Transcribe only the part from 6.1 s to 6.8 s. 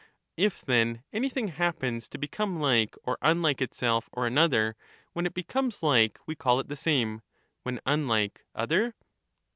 we call.it the